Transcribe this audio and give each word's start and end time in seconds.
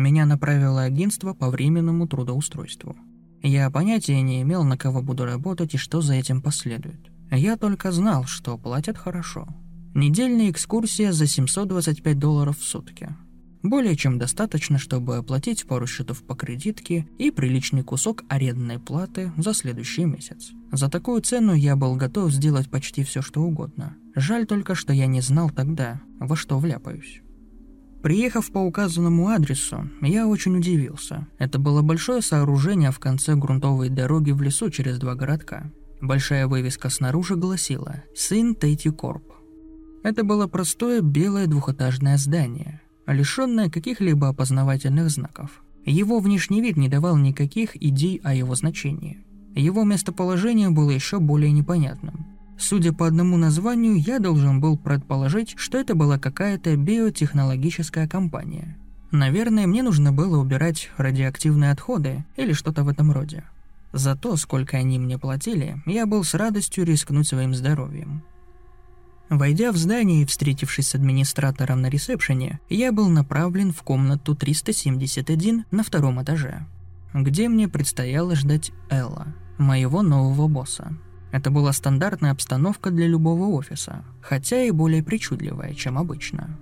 Меня 0.00 0.24
направило 0.24 0.82
агентство 0.82 1.34
по 1.34 1.50
временному 1.50 2.08
трудоустройству. 2.08 2.96
Я 3.42 3.68
понятия 3.70 4.22
не 4.22 4.40
имел, 4.40 4.64
на 4.64 4.78
кого 4.78 5.02
буду 5.02 5.26
работать 5.26 5.74
и 5.74 5.76
что 5.76 6.00
за 6.00 6.14
этим 6.14 6.40
последует. 6.40 7.10
Я 7.30 7.58
только 7.58 7.92
знал, 7.92 8.24
что 8.24 8.56
платят 8.56 8.96
хорошо. 8.96 9.46
Недельная 9.94 10.50
экскурсия 10.50 11.12
за 11.12 11.26
725 11.26 12.18
долларов 12.18 12.58
в 12.58 12.64
сутки. 12.64 13.14
Более 13.62 13.94
чем 13.94 14.18
достаточно, 14.18 14.78
чтобы 14.78 15.18
оплатить 15.18 15.66
пару 15.66 15.86
счетов 15.86 16.22
по 16.22 16.34
кредитке 16.34 17.06
и 17.18 17.30
приличный 17.30 17.82
кусок 17.82 18.24
арендной 18.30 18.78
платы 18.78 19.32
за 19.36 19.52
следующий 19.52 20.06
месяц. 20.06 20.52
За 20.72 20.88
такую 20.88 21.20
цену 21.20 21.52
я 21.52 21.76
был 21.76 21.94
готов 21.96 22.32
сделать 22.32 22.70
почти 22.70 23.04
все, 23.04 23.20
что 23.20 23.42
угодно. 23.42 23.96
Жаль 24.14 24.46
только, 24.46 24.74
что 24.74 24.94
я 24.94 25.06
не 25.06 25.20
знал 25.20 25.50
тогда, 25.50 26.00
во 26.18 26.36
что 26.36 26.58
вляпаюсь. 26.58 27.20
Приехав 28.02 28.50
по 28.50 28.58
указанному 28.58 29.28
адресу, 29.28 29.90
я 30.00 30.26
очень 30.26 30.56
удивился. 30.56 31.26
Это 31.38 31.58
было 31.58 31.82
большое 31.82 32.22
сооружение 32.22 32.92
в 32.92 32.98
конце 32.98 33.34
грунтовой 33.34 33.90
дороги 33.90 34.30
в 34.30 34.40
лесу 34.40 34.70
через 34.70 34.98
два 34.98 35.14
городка. 35.14 35.70
Большая 36.00 36.46
вывеска 36.46 36.88
снаружи 36.88 37.36
гласила 37.36 38.02
«Сын 38.16 38.54
Тейти 38.54 38.90
Корп». 38.90 39.24
Это 40.02 40.24
было 40.24 40.46
простое 40.46 41.02
белое 41.02 41.46
двухэтажное 41.46 42.16
здание, 42.16 42.80
лишенное 43.06 43.68
каких-либо 43.68 44.28
опознавательных 44.28 45.10
знаков. 45.10 45.62
Его 45.84 46.20
внешний 46.20 46.62
вид 46.62 46.78
не 46.78 46.88
давал 46.88 47.18
никаких 47.18 47.76
идей 47.76 48.18
о 48.24 48.32
его 48.32 48.54
значении. 48.54 49.18
Его 49.54 49.84
местоположение 49.84 50.70
было 50.70 50.90
еще 50.90 51.18
более 51.18 51.52
непонятным. 51.52 52.26
Судя 52.60 52.92
по 52.92 53.06
одному 53.06 53.38
названию, 53.38 53.96
я 53.96 54.18
должен 54.18 54.60
был 54.60 54.76
предположить, 54.76 55.54
что 55.56 55.78
это 55.78 55.94
была 55.94 56.18
какая-то 56.18 56.76
биотехнологическая 56.76 58.06
компания. 58.06 58.76
Наверное, 59.10 59.66
мне 59.66 59.82
нужно 59.82 60.12
было 60.12 60.38
убирать 60.38 60.90
радиоактивные 60.98 61.70
отходы 61.70 62.22
или 62.36 62.52
что-то 62.52 62.84
в 62.84 62.88
этом 62.88 63.12
роде. 63.12 63.44
За 63.94 64.14
то, 64.14 64.36
сколько 64.36 64.76
они 64.76 64.98
мне 64.98 65.18
платили, 65.18 65.82
я 65.86 66.04
был 66.04 66.22
с 66.22 66.34
радостью 66.34 66.84
рискнуть 66.84 67.26
своим 67.26 67.54
здоровьем. 67.54 68.22
Войдя 69.30 69.72
в 69.72 69.78
здание 69.78 70.22
и 70.22 70.26
встретившись 70.26 70.88
с 70.88 70.94
администратором 70.94 71.80
на 71.80 71.88
ресепшене, 71.88 72.60
я 72.68 72.92
был 72.92 73.08
направлен 73.08 73.72
в 73.72 73.82
комнату 73.82 74.34
371 74.34 75.64
на 75.70 75.82
втором 75.82 76.22
этаже, 76.22 76.66
где 77.14 77.48
мне 77.48 77.68
предстояло 77.68 78.36
ждать 78.36 78.70
Элла, 78.90 79.28
моего 79.56 80.02
нового 80.02 80.46
босса. 80.46 80.94
Это 81.32 81.50
была 81.50 81.72
стандартная 81.72 82.32
обстановка 82.32 82.90
для 82.90 83.06
любого 83.06 83.54
офиса, 83.54 84.04
хотя 84.20 84.62
и 84.62 84.70
более 84.70 85.02
причудливая, 85.02 85.74
чем 85.74 85.96
обычно. 85.96 86.58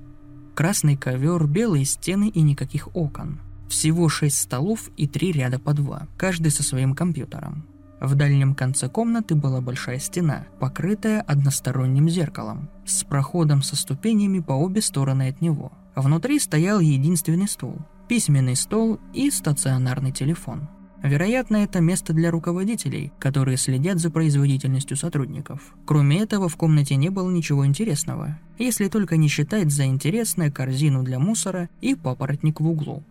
Красный 0.55 0.97
ковер, 0.97 1.47
белые 1.47 1.85
стены 1.85 2.29
и 2.29 2.43
никаких 2.43 2.95
окон. 2.95 3.41
Всего 3.69 4.09
шесть 4.09 4.41
столов 4.41 4.91
и 4.97 5.07
три 5.07 5.33
ряда 5.33 5.59
по 5.59 5.73
два, 5.73 6.07
каждый 6.17 6.51
со 6.51 6.63
своим 6.63 6.95
компьютером. 6.95 7.65
В 8.01 8.15
дальнем 8.15 8.55
конце 8.55 8.89
комнаты 8.89 9.35
была 9.35 9.61
большая 9.61 9.99
стена, 9.99 10.47
покрытая 10.61 11.21
односторонним 11.23 12.09
зеркалом, 12.09 12.71
с 12.87 13.03
проходом 13.05 13.63
со 13.63 13.77
ступенями 13.77 14.41
по 14.41 14.53
обе 14.53 14.81
стороны 14.83 15.29
от 15.29 15.41
него. 15.41 15.73
Внутри 15.97 16.39
стоял 16.39 16.79
единственный 16.79 17.49
стул, 17.49 17.77
письменный 18.07 18.57
стол 18.57 19.01
и 19.13 19.31
стационарный 19.31 20.13
телефон– 20.13 20.69
Вероятно, 21.03 21.59
это 21.59 21.81
место 21.81 22.13
для 22.13 22.31
руководителей, 22.31 23.13
которые 23.21 23.57
следят 23.57 23.99
за 23.99 24.11
производительностью 24.11 24.97
сотрудников. 24.97 25.75
Кроме 25.87 26.21
этого, 26.21 26.49
в 26.49 26.57
комнате 26.57 26.97
не 26.97 27.09
было 27.09 27.31
ничего 27.31 27.65
интересного, 27.65 28.39
если 28.59 28.89
только 28.89 29.17
не 29.17 29.29
считать 29.29 29.71
за 29.71 29.87
интересное 29.87 30.51
корзину 30.51 31.05
для 31.05 31.19
мусора 31.19 31.69
и 31.81 31.95
папоротник 31.95 32.61
в 32.61 32.67
углу. 32.67 33.05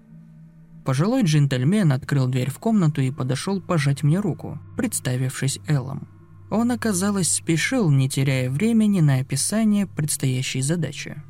Пожилой 0.84 1.24
джентльмен 1.24 1.92
открыл 1.92 2.28
дверь 2.28 2.50
в 2.50 2.60
комнату 2.60 3.02
и 3.02 3.12
подошел 3.12 3.62
пожать 3.62 4.04
мне 4.04 4.20
руку, 4.20 4.60
представившись 4.76 5.60
Эллом. 5.68 6.08
Он, 6.50 6.72
оказалось, 6.72 7.32
спешил, 7.32 7.90
не 7.90 8.10
теряя 8.10 8.50
времени 8.50 9.02
на 9.02 9.16
описание 9.16 9.86
предстоящей 9.86 10.62
задачи. 10.62 11.22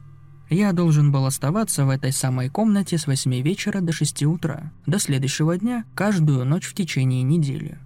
Я 0.50 0.72
должен 0.72 1.12
был 1.12 1.26
оставаться 1.26 1.86
в 1.86 1.90
этой 1.90 2.14
самой 2.14 2.50
комнате 2.50 2.98
с 2.98 3.06
8 3.06 3.42
вечера 3.42 3.82
до 3.82 3.92
6 3.92 4.24
утра, 4.24 4.72
до 4.86 4.98
следующего 4.98 5.58
дня, 5.58 5.84
каждую 5.94 6.46
ночь 6.46 6.66
в 6.66 6.74
течение 6.74 7.22
недели. 7.24 7.78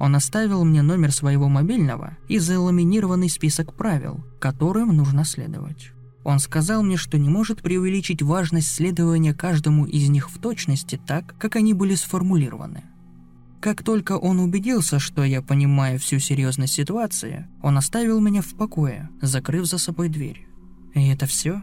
Он 0.00 0.16
оставил 0.16 0.64
мне 0.64 0.82
номер 0.82 1.12
своего 1.12 1.48
мобильного 1.48 2.16
и 2.26 2.38
заламинированный 2.38 3.28
список 3.28 3.74
правил, 3.74 4.24
которым 4.40 4.96
нужно 4.96 5.24
следовать. 5.24 5.92
Он 6.24 6.40
сказал 6.40 6.82
мне, 6.82 6.96
что 6.96 7.16
не 7.16 7.28
может 7.28 7.62
преувеличить 7.62 8.22
важность 8.22 8.72
следования 8.72 9.32
каждому 9.32 9.86
из 9.86 10.08
них 10.08 10.30
в 10.30 10.38
точности 10.38 11.00
так, 11.06 11.36
как 11.38 11.56
они 11.56 11.74
были 11.74 11.94
сформулированы. 11.94 12.82
Как 13.60 13.82
только 13.84 14.16
он 14.16 14.40
убедился, 14.40 14.98
что 14.98 15.22
я 15.22 15.42
понимаю 15.42 15.98
всю 15.98 16.18
серьезность 16.18 16.72
ситуации, 16.72 17.46
он 17.62 17.76
оставил 17.78 18.20
меня 18.20 18.42
в 18.42 18.54
покое, 18.54 19.10
закрыв 19.20 19.66
за 19.66 19.78
собой 19.78 20.08
дверь. 20.08 20.46
И 20.94 21.06
это 21.08 21.26
все? 21.26 21.62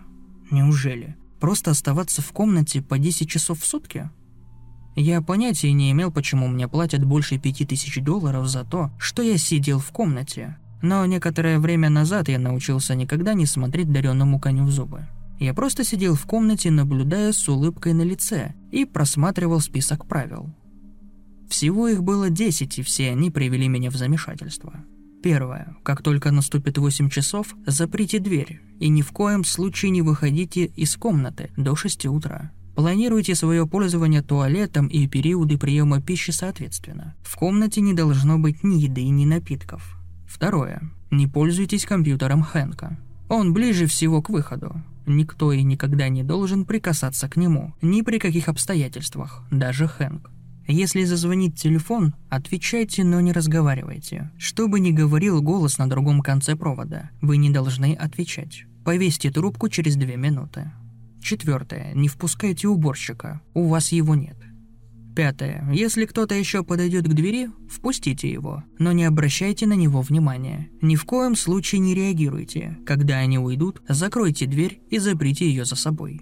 Неужели? 0.52 1.16
Просто 1.40 1.72
оставаться 1.72 2.22
в 2.22 2.32
комнате 2.32 2.82
по 2.82 2.98
10 2.98 3.30
часов 3.30 3.62
в 3.62 3.66
сутки? 3.66 4.10
Я 4.96 5.22
понятия 5.22 5.72
не 5.74 5.92
имел, 5.92 6.12
почему 6.12 6.48
мне 6.48 6.68
платят 6.68 7.06
больше 7.06 7.38
5000 7.38 8.02
долларов 8.02 8.48
за 8.48 8.64
то, 8.64 8.92
что 8.98 9.22
я 9.22 9.38
сидел 9.38 9.80
в 9.80 9.92
комнате. 9.92 10.58
Но 10.82 11.06
некоторое 11.06 11.60
время 11.60 11.90
назад 11.90 12.30
я 12.30 12.40
научился 12.40 12.96
никогда 12.96 13.34
не 13.34 13.46
смотреть 13.46 13.92
дареному 13.92 14.40
коню 14.40 14.66
в 14.66 14.72
зубы. 14.72 15.08
Я 15.40 15.54
просто 15.54 15.84
сидел 15.84 16.16
в 16.16 16.26
комнате, 16.26 16.72
наблюдая 16.72 17.32
с 17.32 17.48
улыбкой 17.48 17.94
на 17.94 18.02
лице, 18.02 18.56
и 18.72 18.86
просматривал 18.86 19.60
список 19.60 20.08
правил. 20.08 20.50
Всего 21.48 21.88
их 21.88 22.04
было 22.04 22.30
10, 22.30 22.80
и 22.80 22.82
все 22.82 23.12
они 23.12 23.30
привели 23.30 23.68
меня 23.68 23.92
в 23.92 23.96
замешательство. 23.96 24.84
Первое. 25.28 25.76
Как 25.84 26.02
только 26.04 26.32
наступит 26.32 26.78
8 26.78 27.10
часов, 27.10 27.54
заприте 27.66 28.20
дверь 28.20 28.62
и 28.80 28.88
ни 28.88 29.02
в 29.02 29.12
коем 29.12 29.44
случае 29.44 29.92
не 29.92 30.02
выходите 30.02 30.68
из 30.68 30.96
комнаты 30.96 31.52
до 31.58 31.76
6 31.76 32.06
утра. 32.06 32.52
Планируйте 32.78 33.36
свое 33.36 33.68
пользование 33.68 34.22
туалетом 34.22 34.88
и 34.88 35.06
периоды 35.06 35.58
приема 35.58 36.02
пищи 36.02 36.32
соответственно. 36.32 37.14
В 37.24 37.36
комнате 37.36 37.82
не 37.82 37.94
должно 37.94 38.40
быть 38.40 38.64
ни 38.64 38.78
еды, 38.78 39.04
ни 39.10 39.26
напитков. 39.26 39.98
Второе. 40.30 40.82
Не 41.12 41.28
пользуйтесь 41.28 41.86
компьютером 41.86 42.42
Хэнка. 42.42 42.98
Он 43.28 43.52
ближе 43.52 43.86
всего 43.86 44.22
к 44.22 44.30
выходу. 44.30 44.82
Никто 45.06 45.52
и 45.52 45.62
никогда 45.62 46.08
не 46.08 46.24
должен 46.24 46.64
прикасаться 46.64 47.28
к 47.28 47.36
нему, 47.36 47.74
ни 47.82 48.02
при 48.02 48.18
каких 48.18 48.48
обстоятельствах, 48.48 49.44
даже 49.52 49.90
Хэнк. 49.90 50.32
Если 50.68 51.06
зазвонит 51.06 51.56
телефон, 51.56 52.14
отвечайте, 52.30 53.06
но 53.06 53.22
не 53.22 53.32
разговаривайте. 53.32 54.32
Что 54.38 54.68
бы 54.68 54.82
ни 54.82 54.92
говорил 54.92 55.42
голос 55.42 55.78
на 55.78 55.90
другом 55.90 56.22
конце 56.22 56.58
провода, 56.58 57.10
вы 57.22 57.38
не 57.38 57.50
должны 57.50 57.94
отвечать. 57.94 58.66
Повесьте 58.84 59.32
трубку 59.32 59.70
через 59.70 59.96
две 59.96 60.18
минуты. 60.18 60.72
Четвертое. 61.22 61.94
Не 61.94 62.10
впускайте 62.10 62.68
уборщика. 62.68 63.42
У 63.54 63.68
вас 63.68 63.92
его 63.94 64.16
нет. 64.16 64.38
Пятое. 65.16 65.68
Если 65.74 66.06
кто-то 66.06 66.36
еще 66.36 66.64
подойдет 66.64 67.08
к 67.08 67.14
двери, 67.14 67.50
впустите 67.70 68.32
его, 68.32 68.64
но 68.78 68.92
не 68.92 69.06
обращайте 69.06 69.66
на 69.66 69.74
него 69.74 70.02
внимания. 70.02 70.70
Ни 70.82 70.96
в 70.96 71.06
коем 71.06 71.36
случае 71.36 71.80
не 71.80 71.96
реагируйте. 71.96 72.78
Когда 72.86 73.18
они 73.18 73.40
уйдут, 73.40 73.82
закройте 73.88 74.46
дверь 74.46 74.80
и 74.90 75.00
заприте 75.00 75.50
ее 75.50 75.66
за 75.66 75.76
собой. 75.76 76.22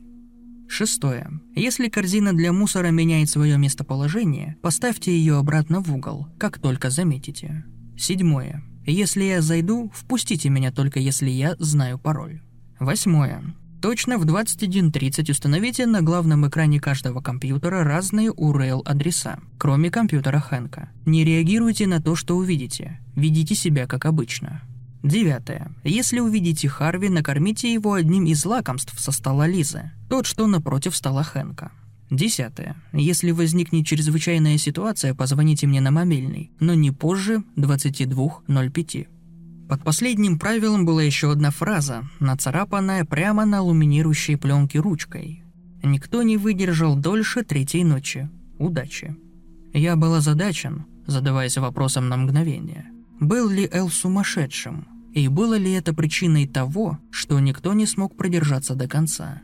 Шестое. 0.68 1.30
Если 1.56 1.88
корзина 1.90 2.34
для 2.34 2.52
мусора 2.52 2.88
меняет 2.88 3.30
свое 3.30 3.58
местоположение, 3.58 4.58
поставьте 4.62 5.12
ее 5.12 5.38
обратно 5.38 5.80
в 5.80 5.94
угол, 5.94 6.28
как 6.38 6.60
только 6.60 6.90
заметите. 6.90 7.66
Седьмое. 7.98 8.64
Если 8.86 9.24
я 9.24 9.42
зайду, 9.42 9.92
впустите 9.94 10.50
меня 10.50 10.72
только 10.72 11.00
если 11.00 11.30
я 11.30 11.56
знаю 11.60 11.98
пароль. 11.98 12.42
Восьмое. 12.80 13.42
Точно 13.82 14.18
в 14.18 14.26
21.30 14.26 15.32
установите 15.32 15.86
на 15.86 16.02
главном 16.02 16.48
экране 16.48 16.80
каждого 16.80 17.22
компьютера 17.22 17.84
разные 17.84 18.30
URL-адреса, 18.30 19.40
кроме 19.60 19.92
компьютера 19.92 20.40
Хэнка. 20.40 20.90
Не 21.06 21.24
реагируйте 21.24 21.86
на 21.86 22.02
то, 22.02 22.16
что 22.16 22.36
увидите. 22.36 23.00
Ведите 23.16 23.54
себя 23.54 23.86
как 23.86 24.06
обычно. 24.06 24.62
Девятое. 25.06 25.72
Если 25.84 26.20
увидите 26.20 26.68
Харви, 26.68 27.10
накормите 27.10 27.72
его 27.72 27.94
одним 27.94 28.26
из 28.26 28.44
лакомств 28.44 29.00
со 29.00 29.12
стола 29.12 29.46
Лизы, 29.46 29.92
тот, 30.10 30.26
что 30.26 30.48
напротив 30.48 30.96
стола 30.96 31.22
Хэнка. 31.22 31.72
Десятое. 32.10 32.76
Если 32.92 33.30
возникнет 33.30 33.86
чрезвычайная 33.86 34.58
ситуация, 34.58 35.14
позвоните 35.14 35.68
мне 35.68 35.80
на 35.80 35.92
мобильный, 35.92 36.50
но 36.60 36.74
не 36.74 36.90
позже 36.90 37.44
22.05. 37.56 39.08
Под 39.70 39.84
последним 39.84 40.40
правилом 40.40 40.86
была 40.86 41.04
еще 41.04 41.32
одна 41.32 41.52
фраза, 41.52 42.10
нацарапанная 42.20 43.06
прямо 43.06 43.46
на 43.46 43.60
алюминирующей 43.60 44.38
пленке 44.38 44.80
ручкой. 44.80 45.44
«Никто 45.84 46.24
не 46.24 46.38
выдержал 46.38 46.96
дольше 46.96 47.44
третьей 47.44 47.84
ночи. 47.84 48.28
Удачи». 48.58 49.16
Я 49.72 49.96
был 49.98 50.16
озадачен, 50.16 50.86
задаваясь 51.06 51.58
вопросом 51.58 52.10
на 52.10 52.18
мгновение. 52.18 52.86
Был 53.20 53.50
ли 53.50 53.70
Эл 53.72 53.90
сумасшедшим? 53.90 54.95
И 55.16 55.30
было 55.30 55.58
ли 55.58 55.72
это 55.72 55.94
причиной 55.94 56.46
того, 56.46 57.00
что 57.10 57.40
никто 57.40 57.74
не 57.74 57.86
смог 57.86 58.18
продержаться 58.18 58.76
до 58.76 58.90
конца? 58.90 59.42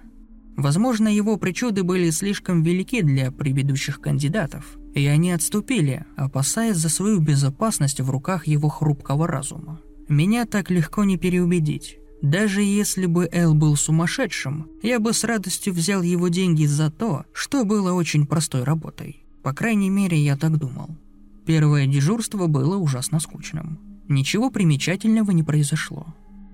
Возможно, 0.57 1.07
его 1.07 1.37
причуды 1.37 1.83
были 1.83 2.09
слишком 2.09 2.61
велики 2.61 3.01
для 3.01 3.31
предыдущих 3.31 4.01
кандидатов, 4.01 4.77
и 4.93 5.05
они 5.05 5.31
отступили, 5.31 6.05
опасаясь 6.17 6.75
за 6.75 6.89
свою 6.89 7.21
безопасность 7.21 8.01
в 8.01 8.09
руках 8.09 8.47
его 8.47 8.67
хрупкого 8.67 9.27
разума. 9.27 9.79
Меня 10.09 10.45
так 10.45 10.69
легко 10.69 11.05
не 11.05 11.17
переубедить. 11.17 11.99
Даже 12.21 12.61
если 12.61 13.05
бы 13.05 13.29
Эл 13.31 13.55
был 13.55 13.77
сумасшедшим, 13.77 14.67
я 14.83 14.99
бы 14.99 15.13
с 15.13 15.23
радостью 15.23 15.73
взял 15.73 16.01
его 16.01 16.27
деньги 16.27 16.65
за 16.65 16.91
то, 16.91 17.23
что 17.33 17.63
было 17.63 17.93
очень 17.93 18.27
простой 18.27 18.63
работой. 18.63 19.23
По 19.41 19.53
крайней 19.53 19.89
мере, 19.89 20.21
я 20.21 20.35
так 20.35 20.57
думал. 20.57 20.97
Первое 21.45 21.87
дежурство 21.87 22.47
было 22.47 22.75
ужасно 22.75 23.21
скучным. 23.21 23.90
Ничего 24.07 24.49
примечательного 24.49 25.31
не 25.31 25.43
произошло. 25.43 26.07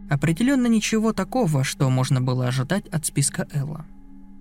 Определенно 0.10 0.68
ничего 0.68 1.14
такого, 1.14 1.64
что 1.64 1.90
можно 1.90 2.22
было 2.22 2.48
ожидать 2.48 2.88
от 2.88 3.06
списка 3.06 3.48
Элла. 3.54 3.86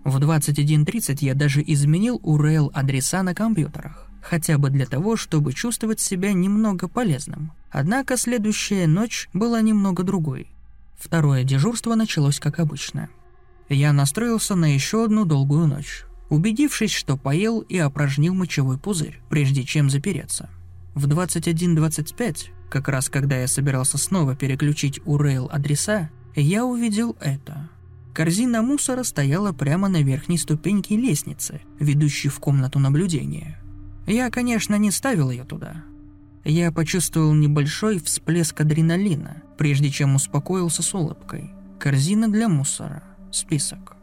В 0.04 0.18
21.30 0.18 1.18
я 1.20 1.34
даже 1.34 1.62
изменил 1.66 2.20
URL 2.22 2.70
адреса 2.72 3.22
на 3.22 3.34
компьютерах 3.34 4.06
хотя 4.28 4.58
бы 4.58 4.70
для 4.70 4.86
того, 4.86 5.16
чтобы 5.16 5.52
чувствовать 5.52 6.00
себя 6.00 6.32
немного 6.32 6.88
полезным. 6.88 7.52
Однако 7.70 8.16
следующая 8.16 8.86
ночь 8.86 9.28
была 9.32 9.60
немного 9.60 10.02
другой. 10.02 10.48
Второе 10.98 11.44
дежурство 11.44 11.94
началось 11.94 12.40
как 12.40 12.58
обычно. 12.58 13.08
Я 13.68 13.92
настроился 13.92 14.54
на 14.54 14.74
еще 14.74 15.04
одну 15.04 15.24
долгую 15.24 15.66
ночь, 15.66 16.04
убедившись, 16.28 16.92
что 16.92 17.16
поел 17.16 17.60
и 17.60 17.78
опорожнил 17.78 18.34
мочевой 18.34 18.78
пузырь, 18.78 19.20
прежде 19.28 19.64
чем 19.64 19.90
запереться. 19.90 20.48
В 20.94 21.06
21.25, 21.06 22.46
как 22.68 22.88
раз 22.88 23.08
когда 23.08 23.38
я 23.38 23.48
собирался 23.48 23.98
снова 23.98 24.34
переключить 24.34 24.98
URL 25.04 25.48
адреса, 25.48 26.10
я 26.34 26.64
увидел 26.64 27.16
это. 27.20 27.68
Корзина 28.14 28.62
мусора 28.62 29.02
стояла 29.02 29.52
прямо 29.52 29.88
на 29.88 30.02
верхней 30.02 30.38
ступеньке 30.38 30.96
лестницы, 30.96 31.60
ведущей 31.78 32.28
в 32.28 32.40
комнату 32.40 32.78
наблюдения– 32.78 33.60
я, 34.06 34.30
конечно, 34.30 34.76
не 34.76 34.92
ставил 34.92 35.30
ее 35.30 35.44
туда. 35.44 35.82
Я 36.44 36.70
почувствовал 36.70 37.34
небольшой 37.34 37.98
всплеск 37.98 38.60
адреналина, 38.60 39.42
прежде 39.58 39.90
чем 39.90 40.14
успокоился 40.14 40.82
с 40.82 40.94
улыбкой. 40.94 41.50
Корзина 41.80 42.28
для 42.28 42.48
мусора. 42.48 43.02
Список. 43.32 43.96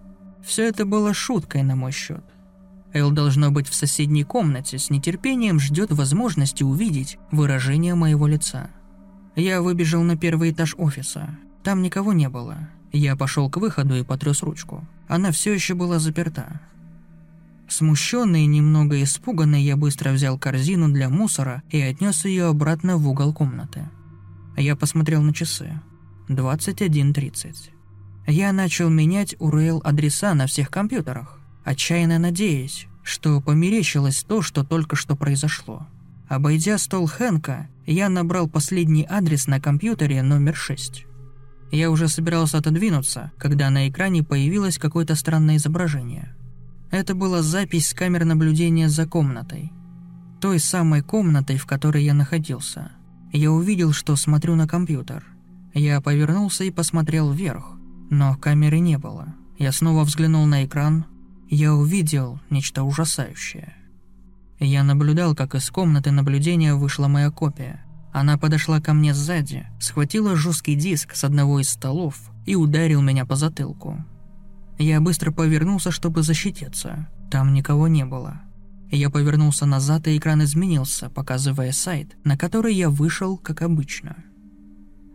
Все 0.46 0.68
это 0.68 0.86
было 0.86 1.14
шуткой 1.14 1.64
на 1.64 1.78
мой 1.78 1.94
счет. 1.94 2.24
Эл 2.94 3.12
должно 3.12 3.50
быть 3.50 3.68
в 3.68 3.74
соседней 3.74 4.24
комнате, 4.24 4.78
с 4.78 4.92
нетерпением 4.92 5.60
ждет 5.60 5.92
возможности 5.92 6.64
увидеть 6.64 7.18
выражение 7.32 7.96
моего 7.96 8.28
лица. 8.28 8.70
Я 9.36 9.64
выбежал 9.64 10.04
на 10.04 10.16
первый 10.16 10.52
этаж 10.52 10.76
офиса. 10.78 11.38
Там 11.64 11.82
никого 11.82 12.14
не 12.14 12.30
было. 12.30 12.70
Я 12.92 13.16
пошел 13.16 13.50
к 13.50 13.58
выходу 13.58 13.96
и 13.96 14.04
потряс 14.04 14.44
ручку. 14.44 14.86
Она 15.08 15.32
все 15.32 15.54
еще 15.54 15.74
была 15.74 15.98
заперта. 15.98 16.62
Смущенный 17.68 18.44
и 18.44 18.48
немного 18.48 19.02
испуганный, 19.02 19.64
я 19.64 19.76
быстро 19.76 20.12
взял 20.12 20.38
корзину 20.38 20.90
для 20.90 21.10
мусора 21.10 21.64
и 21.72 21.82
отнес 21.82 22.26
ее 22.26 22.46
обратно 22.46 22.98
в 22.98 23.10
угол 23.10 23.34
комнаты. 23.34 23.90
Я 24.56 24.76
посмотрел 24.76 25.24
на 25.24 25.34
часы. 25.34 25.82
21.30. 26.30 27.72
Я 28.28 28.54
начал 28.54 28.90
менять 28.90 29.34
URL-адреса 29.40 30.36
на 30.36 30.46
всех 30.46 30.70
компьютерах, 30.70 31.40
отчаянно 31.64 32.20
надеясь, 32.20 32.88
что 33.04 33.42
померещилось 33.42 34.24
то, 34.24 34.42
что 34.42 34.64
только 34.64 34.96
что 34.96 35.16
произошло. 35.16 35.88
Обойдя 36.28 36.78
стол 36.78 37.08
Хэнка, 37.08 37.68
я 37.86 38.10
набрал 38.10 38.48
последний 38.48 39.06
адрес 39.10 39.48
на 39.48 39.60
компьютере 39.60 40.24
номер 40.24 40.56
6. 40.56 41.06
Я 41.72 41.92
уже 41.92 42.08
собирался 42.08 42.60
отодвинуться, 42.60 43.32
когда 43.38 43.70
на 43.70 43.90
экране 43.90 44.24
появилось 44.24 44.78
какое-то 44.78 45.16
странное 45.16 45.58
изображение– 45.58 46.36
это 46.94 47.16
была 47.16 47.42
запись 47.42 47.88
с 47.88 47.94
камер 47.96 48.24
наблюдения 48.24 48.88
за 48.88 49.08
комнатой. 49.08 49.72
Той 50.40 50.60
самой 50.60 51.02
комнатой, 51.02 51.58
в 51.58 51.66
которой 51.66 52.04
я 52.04 52.14
находился. 52.14 52.92
Я 53.32 53.52
увидел, 53.52 53.94
что 53.94 54.16
смотрю 54.16 54.54
на 54.54 54.68
компьютер. 54.68 55.26
Я 55.74 56.02
повернулся 56.02 56.64
и 56.66 56.70
посмотрел 56.70 57.32
вверх, 57.32 57.66
но 58.12 58.36
камеры 58.36 58.78
не 58.78 59.00
было. 59.00 59.34
Я 59.58 59.72
снова 59.72 60.04
взглянул 60.04 60.46
на 60.46 60.66
экран. 60.66 61.06
Я 61.56 61.76
увидел 61.76 62.40
нечто 62.50 62.82
ужасающее. 62.82 63.76
Я 64.60 64.84
наблюдал, 64.84 65.36
как 65.36 65.54
из 65.54 65.70
комнаты 65.70 66.10
наблюдения 66.10 66.74
вышла 66.74 67.08
моя 67.08 67.30
копия. 67.30 67.86
Она 68.12 68.40
подошла 68.40 68.82
ко 68.82 68.96
мне 68.96 69.14
сзади, 69.14 69.68
схватила 69.80 70.36
жесткий 70.36 70.74
диск 70.74 71.14
с 71.14 71.24
одного 71.24 71.60
из 71.60 71.70
столов 71.70 72.20
и 72.48 72.56
ударил 72.56 73.04
меня 73.04 73.28
по 73.28 73.36
затылку. 73.36 74.04
Я 74.80 75.00
быстро 75.00 75.32
повернулся, 75.32 75.92
чтобы 75.92 76.24
защититься. 76.24 77.08
Там 77.30 77.54
никого 77.54 77.88
не 77.88 78.04
было. 78.04 78.42
Я 78.90 79.12
повернулся 79.12 79.68
назад, 79.68 80.08
и 80.08 80.18
экран 80.18 80.44
изменился, 80.44 81.12
показывая 81.12 81.72
сайт, 81.72 82.18
на 82.24 82.36
который 82.36 82.74
я 82.74 82.90
вышел, 82.90 83.38
как 83.38 83.62
обычно. 83.62 84.16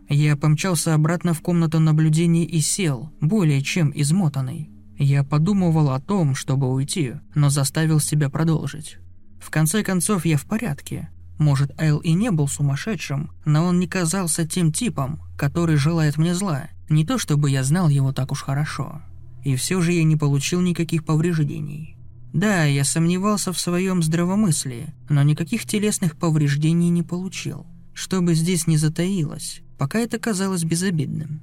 Я 0.08 0.36
помчался 0.36 0.94
обратно 0.94 1.34
в 1.34 1.42
комнату 1.42 1.80
наблюдения 1.80 2.44
и 2.44 2.60
сел, 2.60 3.10
более 3.20 3.60
чем 3.60 3.90
измотанный. 3.92 4.70
Я 4.98 5.24
подумывал 5.24 5.90
о 5.90 6.00
том, 6.00 6.34
чтобы 6.34 6.70
уйти, 6.70 7.14
но 7.34 7.48
заставил 7.48 8.00
себя 8.00 8.28
продолжить. 8.28 8.98
В 9.40 9.50
конце 9.50 9.82
концов, 9.82 10.26
я 10.26 10.36
в 10.36 10.44
порядке. 10.44 11.08
Может, 11.38 11.72
Эл 11.78 11.98
и 11.98 12.12
не 12.12 12.30
был 12.30 12.48
сумасшедшим, 12.48 13.30
но 13.44 13.64
он 13.64 13.78
не 13.78 13.86
казался 13.86 14.46
тем 14.46 14.72
типом, 14.72 15.22
который 15.36 15.76
желает 15.76 16.16
мне 16.18 16.34
зла. 16.34 16.64
Не 16.88 17.06
то 17.06 17.16
чтобы 17.16 17.48
я 17.50 17.62
знал 17.62 17.88
его 17.88 18.12
так 18.12 18.32
уж 18.32 18.42
хорошо 18.42 19.00
и 19.48 19.56
все 19.56 19.80
же 19.80 19.92
я 19.92 20.04
не 20.04 20.16
получил 20.16 20.60
никаких 20.60 21.04
повреждений. 21.04 21.96
Да, 22.32 22.64
я 22.64 22.84
сомневался 22.84 23.52
в 23.52 23.58
своем 23.58 24.02
здравомыслии, 24.02 24.94
но 25.08 25.22
никаких 25.22 25.64
телесных 25.64 26.16
повреждений 26.16 26.90
не 26.90 27.02
получил. 27.02 27.66
Что 27.94 28.20
бы 28.20 28.34
здесь 28.34 28.66
ни 28.66 28.76
затаилось, 28.76 29.62
пока 29.78 30.00
это 30.00 30.18
казалось 30.18 30.64
безобидным. 30.64 31.40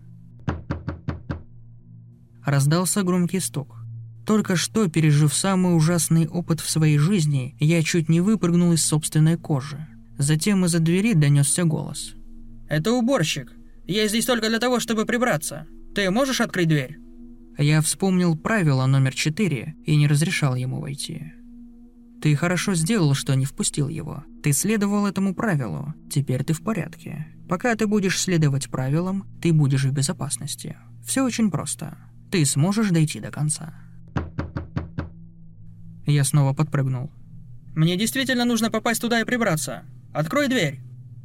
Раздался 2.46 3.04
громкий 3.04 3.40
стук. 3.40 3.76
Только 4.26 4.56
что, 4.56 4.88
пережив 4.88 5.34
самый 5.34 5.76
ужасный 5.76 6.28
опыт 6.28 6.60
в 6.60 6.70
своей 6.70 6.98
жизни, 6.98 7.56
я 7.60 7.82
чуть 7.84 8.10
не 8.10 8.22
выпрыгнул 8.22 8.74
из 8.74 8.84
собственной 8.84 9.38
кожи. 9.38 9.88
Затем 10.18 10.66
из-за 10.66 10.80
двери 10.80 11.14
донесся 11.14 11.64
голос. 11.64 12.14
«Это 12.68 12.92
уборщик. 12.94 13.52
Я 13.86 14.08
здесь 14.08 14.26
только 14.26 14.50
для 14.50 14.60
того, 14.60 14.80
чтобы 14.80 15.06
прибраться. 15.06 15.68
Ты 15.94 16.10
можешь 16.10 16.42
открыть 16.42 16.68
дверь?» 16.68 16.98
Я 17.58 17.82
вспомнил 17.82 18.36
правило 18.36 18.86
номер 18.86 19.14
четыре 19.14 19.76
и 19.86 19.96
не 19.96 20.08
разрешал 20.08 20.56
ему 20.56 20.82
войти. 20.82 21.34
Ты 22.22 22.36
хорошо 22.36 22.74
сделал, 22.74 23.14
что 23.14 23.36
не 23.36 23.46
впустил 23.46 23.88
его. 23.88 24.24
Ты 24.42 24.52
следовал 24.52 25.06
этому 25.06 25.36
правилу. 25.36 25.94
Теперь 26.10 26.44
ты 26.44 26.54
в 26.54 26.62
порядке. 26.62 27.28
Пока 27.48 27.76
ты 27.76 27.88
будешь 27.88 28.20
следовать 28.20 28.70
правилам, 28.70 29.26
ты 29.42 29.54
будешь 29.54 29.86
в 29.86 29.92
безопасности. 29.92 30.76
Все 31.06 31.24
очень 31.24 31.52
просто. 31.52 31.98
Ты 32.36 32.44
сможешь 32.44 32.90
дойти 32.90 33.22
до 33.22 33.32
конца. 33.32 33.74
Я 36.06 36.26
снова 36.26 36.52
подпрыгнул. 36.52 37.10
Мне 37.74 37.96
действительно 37.96 38.44
нужно 38.44 38.70
попасть 38.70 39.00
туда 39.00 39.22
и 39.22 39.24
прибраться. 39.24 39.84
Открой 40.14 40.50
дверь. 40.50 40.82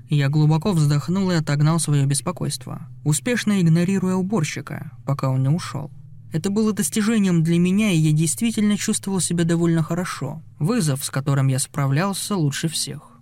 Я 0.09 0.29
глубоко 0.29 0.71
вздохнул 0.71 1.29
и 1.33 1.35
отогнал 1.35 1.81
свое 1.81 2.07
беспокойство, 2.07 2.87
успешно 3.02 3.61
игнорируя 3.61 4.14
уборщика, 4.14 4.93
пока 5.05 5.31
он 5.31 5.43
не 5.43 5.49
ушел. 5.49 5.90
Это 6.33 6.49
было 6.49 6.73
достижением 6.73 7.43
для 7.43 7.59
меня, 7.59 7.90
и 7.90 7.97
я 7.97 8.12
действительно 8.12 8.76
чувствовал 8.76 9.19
себя 9.19 9.43
довольно 9.43 9.83
хорошо. 9.83 10.45
Вызов, 10.61 11.05
с 11.05 11.11
которым 11.11 11.49
я 11.49 11.59
справлялся 11.59 12.37
лучше 12.37 12.69
всех. 12.69 13.19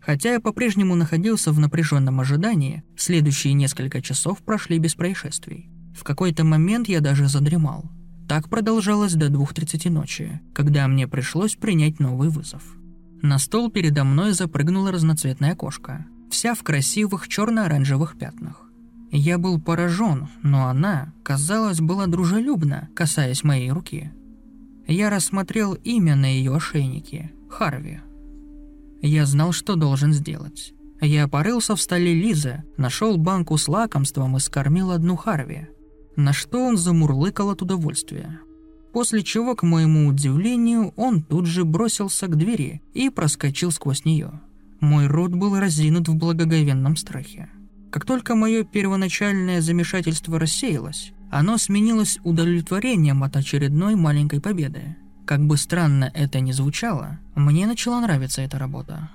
Хотя 0.00 0.32
я 0.32 0.40
по-прежнему 0.40 0.96
находился 0.96 1.52
в 1.52 1.60
напряженном 1.60 2.18
ожидании, 2.18 2.82
следующие 2.98 3.52
несколько 3.52 4.02
часов 4.02 4.42
прошли 4.42 4.80
без 4.80 4.96
происшествий. 4.96 5.70
В 5.94 6.04
какой-то 6.04 6.44
момент 6.44 6.88
я 6.88 7.00
даже 7.00 7.28
задремал. 7.28 7.84
Так 8.28 8.48
продолжалось 8.48 9.14
до 9.14 9.26
2.30 9.26 9.90
ночи, 9.90 10.40
когда 10.52 10.88
мне 10.88 11.06
пришлось 11.06 11.56
принять 11.56 12.00
новый 12.00 12.28
вызов. 12.28 12.62
На 13.22 13.38
стол 13.38 13.70
передо 13.70 14.04
мной 14.04 14.32
запрыгнула 14.32 14.92
разноцветная 14.92 15.54
кошка, 15.54 16.06
вся 16.30 16.54
в 16.54 16.62
красивых 16.62 17.28
черно-оранжевых 17.28 18.18
пятнах. 18.18 18.62
Я 19.10 19.38
был 19.38 19.60
поражен, 19.60 20.28
но 20.42 20.66
она, 20.66 21.12
казалось, 21.22 21.80
была 21.80 22.06
дружелюбна, 22.06 22.88
касаясь 22.94 23.44
моей 23.44 23.70
руки. 23.70 24.10
Я 24.86 25.08
рассмотрел 25.08 25.74
имя 25.74 26.16
на 26.16 26.26
ее 26.26 26.54
ошейнике– 26.54 27.30
Харви. 27.48 28.00
Я 29.00 29.26
знал, 29.26 29.52
что 29.52 29.76
должен 29.76 30.12
сделать. 30.12 30.74
Я 31.00 31.28
порылся 31.28 31.76
в 31.76 31.80
столе 31.80 32.14
Лизы, 32.14 32.64
нашел 32.76 33.16
банку 33.16 33.56
с 33.56 33.68
лакомством 33.68 34.36
и 34.36 34.40
скормил 34.40 34.90
одну 34.90 35.16
Харви. 35.16 35.68
На 36.16 36.32
что 36.32 36.64
он 36.64 36.76
замурлыкал 36.76 37.50
от 37.50 37.62
удовольствия. 37.62 38.40
После 38.92 39.24
чего, 39.24 39.56
к 39.56 39.64
моему 39.64 40.06
удивлению, 40.06 40.92
он 40.96 41.22
тут 41.22 41.46
же 41.46 41.64
бросился 41.64 42.28
к 42.28 42.36
двери 42.36 42.80
и 42.92 43.10
проскочил 43.10 43.72
сквозь 43.72 44.04
нее. 44.04 44.40
Мой 44.78 45.08
рот 45.08 45.32
был 45.32 45.58
разинут 45.58 46.08
в 46.08 46.14
благоговенном 46.14 46.96
страхе. 46.96 47.48
Как 47.90 48.04
только 48.04 48.36
мое 48.36 48.62
первоначальное 48.64 49.60
замешательство 49.60 50.38
рассеялось, 50.38 51.12
оно 51.30 51.58
сменилось 51.58 52.20
удовлетворением 52.22 53.24
от 53.24 53.36
очередной 53.36 53.96
маленькой 53.96 54.40
победы. 54.40 54.96
Как 55.26 55.40
бы 55.40 55.56
странно 55.56 56.10
это 56.14 56.38
ни 56.38 56.52
звучало, 56.52 57.18
мне 57.34 57.66
начала 57.66 58.00
нравиться 58.00 58.42
эта 58.42 58.58
работа. 58.58 59.10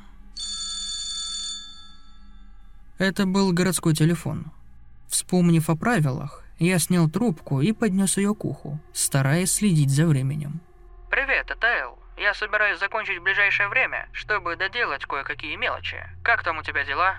Это 2.97 3.25
был 3.25 3.53
городской 3.53 3.93
телефон. 3.95 4.47
Вспомнив 5.07 5.69
о 5.69 5.75
правилах, 5.77 6.43
я 6.59 6.79
снял 6.79 7.09
трубку 7.09 7.61
и 7.61 7.71
поднес 7.71 8.17
ее 8.17 8.35
к 8.35 8.45
уху, 8.45 8.79
стараясь 8.93 9.51
следить 9.51 9.89
за 9.89 10.05
временем. 10.05 10.61
«Привет, 11.09 11.49
это 11.49 11.67
Эл. 11.67 11.99
Я 12.17 12.33
собираюсь 12.33 12.79
закончить 12.79 13.19
в 13.19 13.23
ближайшее 13.23 13.69
время, 13.69 14.09
чтобы 14.11 14.55
доделать 14.55 15.05
кое-какие 15.05 15.55
мелочи. 15.55 15.97
Как 16.23 16.43
там 16.43 16.59
у 16.59 16.63
тебя 16.63 16.83
дела?» 16.83 17.15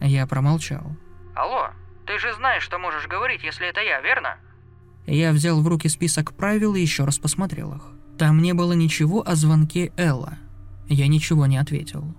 Я 0.00 0.26
промолчал. 0.26 0.96
Алло, 1.34 1.70
ты 2.06 2.18
же 2.18 2.34
знаешь, 2.34 2.62
что 2.62 2.78
можешь 2.78 3.06
говорить, 3.06 3.42
если 3.42 3.68
это 3.68 3.80
я, 3.80 4.00
верно? 4.00 4.36
Я 5.06 5.32
взял 5.32 5.60
в 5.62 5.66
руки 5.66 5.88
список 5.88 6.34
правил 6.34 6.74
и 6.74 6.80
еще 6.80 7.04
раз 7.04 7.18
посмотрел 7.18 7.74
их. 7.74 7.82
Там 8.18 8.40
не 8.42 8.52
было 8.52 8.72
ничего 8.72 9.26
о 9.26 9.34
звонке 9.34 9.92
Элла. 9.96 10.34
Я 10.88 11.06
ничего 11.06 11.46
не 11.46 11.56
ответил. 11.56 12.14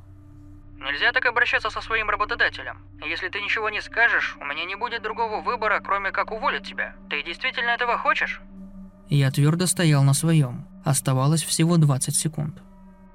Нельзя 0.84 1.14
так 1.14 1.26
обращаться 1.26 1.70
со 1.70 1.80
своим 1.80 2.10
работодателем. 2.10 2.78
Если 3.06 3.30
ты 3.30 3.40
ничего 3.40 3.70
не 3.70 3.82
скажешь, 3.82 4.36
у 4.42 4.44
меня 4.44 4.66
не 4.66 4.76
будет 4.76 5.02
другого 5.02 5.42
выбора, 5.42 5.80
кроме 5.80 6.12
как 6.12 6.32
уволить 6.32 6.68
тебя. 6.68 6.96
Ты 7.10 7.24
действительно 7.24 7.70
этого 7.70 7.98
хочешь? 7.98 8.42
Я 9.08 9.32
твердо 9.32 9.66
стоял 9.66 10.04
на 10.04 10.14
своем. 10.14 10.68
Оставалось 10.84 11.44
всего 11.44 11.78
20 11.78 12.14
секунд. 12.14 12.62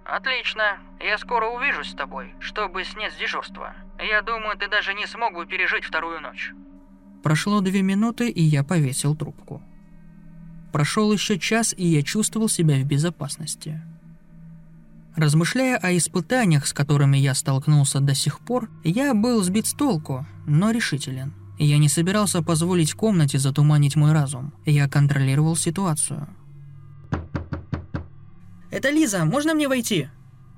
Отлично. 0.07 0.79
Я 0.99 1.19
скоро 1.19 1.49
увижусь 1.49 1.91
с 1.91 1.95
тобой, 1.95 2.33
чтобы 2.41 2.85
снять 2.85 3.13
с 3.13 3.17
дежурства. 3.17 3.75
Я 3.99 4.23
думаю, 4.23 4.57
ты 4.57 4.69
даже 4.69 4.95
не 4.95 5.07
смог 5.07 5.35
бы 5.35 5.45
пережить 5.45 5.85
вторую 5.85 6.23
ночь. 6.23 6.53
Прошло 7.23 7.61
две 7.61 7.83
минуты, 7.83 8.31
и 8.31 8.43
я 8.43 8.65
повесил 8.65 9.15
трубку. 9.15 9.63
Прошел 10.73 11.13
еще 11.13 11.39
час, 11.39 11.75
и 11.77 11.85
я 11.85 12.03
чувствовал 12.03 12.49
себя 12.49 12.77
в 12.77 12.85
безопасности. 12.85 13.83
Размышляя 15.19 15.79
о 15.79 15.97
испытаниях, 15.97 16.65
с 16.65 16.73
которыми 16.73 17.17
я 17.17 17.35
столкнулся 17.35 17.99
до 17.99 18.15
сих 18.15 18.39
пор, 18.39 18.71
я 18.85 19.15
был 19.15 19.43
сбит 19.43 19.67
с 19.67 19.73
толку, 19.73 20.25
но 20.47 20.71
решителен. 20.71 21.35
Я 21.59 21.79
не 21.79 21.89
собирался 21.89 22.41
позволить 22.41 22.95
комнате 22.95 23.41
затуманить 23.41 23.97
мой 23.97 24.13
разум. 24.13 24.53
Я 24.65 24.89
контролировал 24.89 25.57
ситуацию. 25.57 26.29
Это 28.71 28.91
Лиза, 28.91 29.25
можно 29.25 29.55
мне 29.55 29.67
войти? 29.67 30.09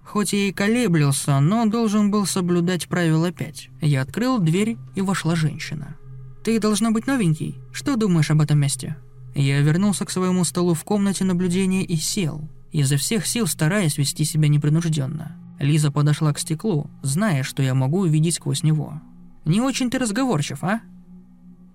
Хоть 0.04 0.34
я 0.34 0.48
и 0.48 0.52
колеблился, 0.52 1.40
но 1.40 1.64
должен 1.64 2.10
был 2.10 2.26
соблюдать 2.26 2.86
правило 2.86 3.32
5. 3.32 3.70
Я 3.80 4.02
открыл 4.02 4.40
дверь, 4.40 4.76
и 4.94 5.00
вошла 5.00 5.36
женщина. 5.36 5.96
«Ты 6.44 6.60
должна 6.60 6.90
быть 6.90 7.06
новенький. 7.06 7.56
Что 7.72 7.96
думаешь 7.96 8.30
об 8.30 8.42
этом 8.42 8.58
месте?» 8.58 8.96
Я 9.34 9.62
вернулся 9.62 10.04
к 10.04 10.10
своему 10.10 10.44
столу 10.44 10.74
в 10.74 10.84
комнате 10.84 11.24
наблюдения 11.24 11.82
и 11.82 11.96
сел, 11.96 12.46
изо 12.72 12.96
всех 12.96 13.26
сил 13.26 13.46
стараясь 13.46 13.98
вести 13.98 14.24
себя 14.24 14.48
непринужденно. 14.48 15.36
Лиза 15.58 15.90
подошла 15.90 16.32
к 16.32 16.38
стеклу, 16.38 16.90
зная, 17.02 17.42
что 17.42 17.62
я 17.62 17.74
могу 17.74 18.00
увидеть 18.00 18.36
сквозь 18.36 18.62
него. 18.62 19.00
«Не 19.44 19.60
очень 19.60 19.90
ты 19.90 19.98
разговорчив, 19.98 20.62
а?» 20.64 20.80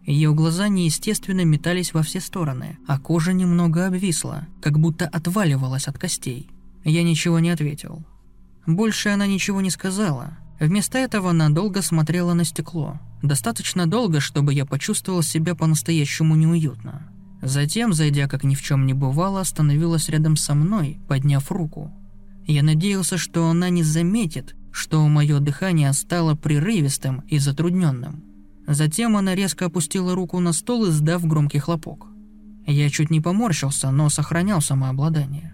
Ее 0.06 0.34
глаза 0.34 0.68
неестественно 0.68 1.44
метались 1.46 1.94
во 1.94 2.04
все 2.04 2.20
стороны, 2.20 2.78
а 2.88 3.00
кожа 3.00 3.34
немного 3.34 3.88
обвисла, 3.88 4.48
как 4.62 4.80
будто 4.80 5.08
отваливалась 5.08 5.88
от 5.88 5.98
костей. 5.98 6.50
Я 6.84 7.02
ничего 7.04 7.40
не 7.40 7.50
ответил. 7.50 8.06
Больше 8.68 9.10
она 9.10 9.26
ничего 9.26 9.62
не 9.62 9.72
сказала. 9.72 10.38
Вместо 10.60 11.00
этого 11.00 11.32
она 11.32 11.50
долго 11.50 11.82
смотрела 11.82 12.34
на 12.34 12.46
стекло. 12.46 13.00
Достаточно 13.22 13.88
долго, 13.88 14.20
чтобы 14.20 14.54
я 14.54 14.66
почувствовал 14.66 15.24
себя 15.24 15.56
по-настоящему 15.56 16.36
неуютно. 16.36 17.12
Затем, 17.46 17.94
зайдя 17.94 18.28
как 18.28 18.44
ни 18.44 18.56
в 18.56 18.62
чем 18.64 18.88
не 18.88 18.96
бывало, 18.96 19.40
остановилась 19.40 20.10
рядом 20.10 20.36
со 20.36 20.56
мной, 20.56 20.98
подняв 21.08 21.52
руку. 21.52 21.94
Я 22.48 22.64
надеялся, 22.64 23.20
что 23.20 23.48
она 23.48 23.70
не 23.70 23.84
заметит, 23.84 24.56
что 24.72 25.08
мое 25.08 25.40
дыхание 25.40 25.94
стало 25.94 26.34
прерывистым 26.34 27.22
и 27.28 27.38
затрудненным. 27.38 28.24
Затем 28.66 29.16
она 29.16 29.36
резко 29.36 29.68
опустила 29.68 30.16
руку 30.16 30.40
на 30.40 30.54
стол, 30.54 30.90
издав 30.90 31.24
громкий 31.24 31.60
хлопок. 31.60 32.08
Я 32.66 32.90
чуть 32.90 33.12
не 33.12 33.22
поморщился, 33.22 33.92
но 33.92 34.10
сохранял 34.10 34.60
самообладание. 34.60 35.54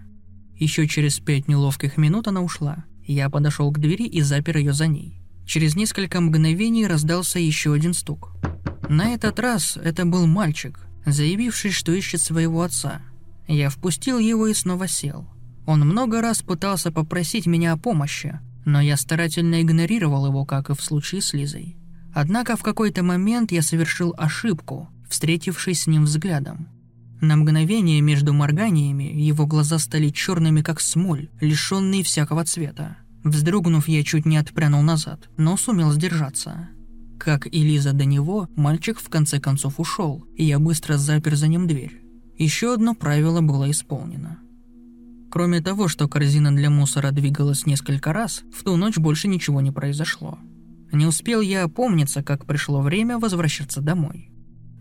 Еще 0.56 0.88
через 0.88 1.20
пять 1.20 1.46
неловких 1.46 1.98
минут 1.98 2.26
она 2.26 2.40
ушла. 2.40 2.84
Я 3.04 3.28
подошел 3.28 3.70
к 3.70 3.78
двери 3.78 4.06
и 4.06 4.22
запер 4.22 4.56
ее 4.56 4.72
за 4.72 4.86
ней. 4.86 5.20
Через 5.44 5.76
несколько 5.76 6.22
мгновений 6.22 6.86
раздался 6.86 7.38
еще 7.38 7.74
один 7.74 7.92
стук. 7.92 8.32
На 8.88 9.12
этот 9.12 9.38
раз 9.38 9.76
это 9.76 10.06
был 10.06 10.26
мальчик, 10.26 10.86
заявивший, 11.04 11.70
что 11.70 11.92
ищет 11.92 12.20
своего 12.20 12.62
отца. 12.62 13.02
Я 13.48 13.70
впустил 13.70 14.18
его 14.18 14.46
и 14.46 14.54
снова 14.54 14.88
сел. 14.88 15.26
Он 15.66 15.80
много 15.80 16.20
раз 16.20 16.42
пытался 16.42 16.90
попросить 16.90 17.46
меня 17.46 17.72
о 17.72 17.76
помощи, 17.76 18.40
но 18.64 18.80
я 18.80 18.96
старательно 18.96 19.62
игнорировал 19.62 20.26
его, 20.26 20.44
как 20.44 20.70
и 20.70 20.74
в 20.74 20.82
случае 20.82 21.22
с 21.22 21.32
Лизой. 21.32 21.76
Однако 22.14 22.56
в 22.56 22.62
какой-то 22.62 23.02
момент 23.02 23.52
я 23.52 23.62
совершил 23.62 24.14
ошибку, 24.18 24.88
встретившись 25.08 25.82
с 25.82 25.86
ним 25.86 26.04
взглядом. 26.04 26.68
На 27.20 27.36
мгновение 27.36 28.00
между 28.00 28.32
морганиями 28.32 29.04
его 29.04 29.46
глаза 29.46 29.78
стали 29.78 30.08
черными, 30.08 30.60
как 30.60 30.80
смоль, 30.80 31.28
лишенные 31.40 32.02
всякого 32.02 32.44
цвета. 32.44 32.96
Вздрогнув, 33.22 33.86
я 33.86 34.02
чуть 34.02 34.26
не 34.26 34.36
отпрянул 34.36 34.82
назад, 34.82 35.28
но 35.36 35.56
сумел 35.56 35.92
сдержаться. 35.92 36.68
Как 37.24 37.46
и 37.46 37.62
Лиза 37.62 37.92
до 37.92 38.04
него, 38.04 38.48
мальчик 38.56 38.98
в 38.98 39.08
конце 39.08 39.38
концов 39.38 39.78
ушел, 39.78 40.26
и 40.34 40.44
я 40.44 40.58
быстро 40.58 40.96
запер 40.96 41.36
за 41.36 41.46
ним 41.46 41.68
дверь. 41.68 42.02
Еще 42.36 42.74
одно 42.74 42.96
правило 42.96 43.40
было 43.40 43.70
исполнено. 43.70 44.40
Кроме 45.30 45.60
того, 45.60 45.86
что 45.86 46.08
корзина 46.08 46.52
для 46.52 46.68
мусора 46.68 47.12
двигалась 47.12 47.64
несколько 47.64 48.12
раз, 48.12 48.42
в 48.52 48.64
ту 48.64 48.74
ночь 48.74 48.98
больше 48.98 49.28
ничего 49.28 49.60
не 49.60 49.70
произошло. 49.70 50.40
Не 50.90 51.06
успел 51.06 51.40
я 51.40 51.62
опомниться, 51.62 52.24
как 52.24 52.44
пришло 52.44 52.80
время 52.80 53.20
возвращаться 53.20 53.80
домой. 53.80 54.32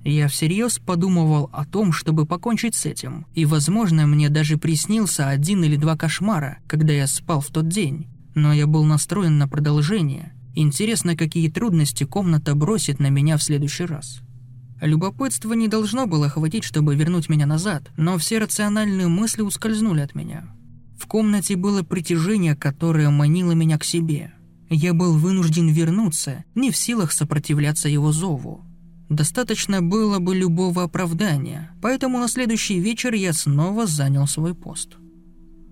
Я 0.03 0.27
всерьез 0.27 0.79
подумывал 0.79 1.47
о 1.53 1.63
том, 1.63 1.91
чтобы 1.91 2.25
покончить 2.25 2.73
с 2.73 2.87
этим, 2.87 3.27
и, 3.35 3.45
возможно, 3.45 4.07
мне 4.07 4.29
даже 4.29 4.57
приснился 4.57 5.29
один 5.29 5.63
или 5.63 5.75
два 5.75 5.95
кошмара, 5.95 6.57
когда 6.65 6.91
я 6.91 7.05
спал 7.05 7.39
в 7.39 7.49
тот 7.49 7.67
день, 7.67 8.07
но 8.33 8.51
я 8.51 8.65
был 8.65 8.83
настроен 8.83 9.37
на 9.37 9.47
продолжение. 9.47 10.30
Интересно, 10.55 11.15
какие 11.15 11.49
трудности 11.49 12.03
комната 12.03 12.55
бросит 12.55 12.99
на 12.99 13.09
меня 13.09 13.37
в 13.37 13.43
следующий 13.43 13.85
раз. 13.85 14.21
Любопытство 14.81 15.53
не 15.53 15.67
должно 15.67 16.07
было 16.07 16.29
хватить, 16.29 16.63
чтобы 16.63 16.95
вернуть 16.95 17.29
меня 17.29 17.45
назад, 17.45 17.91
но 17.97 18.17
все 18.17 18.39
рациональные 18.39 19.07
мысли 19.07 19.41
ускользнули 19.41 20.01
от 20.01 20.15
меня. 20.15 20.47
В 20.97 21.07
комнате 21.07 21.55
было 21.55 21.83
притяжение, 21.83 22.55
которое 22.55 23.09
манило 23.09 23.51
меня 23.51 23.77
к 23.77 23.83
себе– 23.83 24.33
я 24.73 24.93
был 24.93 25.17
вынужден 25.17 25.67
вернуться, 25.67 26.45
не 26.55 26.71
в 26.71 26.77
силах 26.77 27.11
сопротивляться 27.11 27.89
его 27.89 28.13
зову. 28.13 28.63
Достаточно 29.09 29.81
было 29.81 30.19
бы 30.19 30.33
любого 30.33 30.83
оправдания, 30.83 31.75
поэтому 31.81 32.19
на 32.19 32.29
следующий 32.29 32.79
вечер 32.79 33.13
я 33.13 33.33
снова 33.33 33.85
занял 33.85 34.27
свой 34.27 34.55
пост. 34.55 34.95